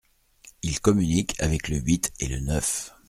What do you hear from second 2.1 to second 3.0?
et le neuf…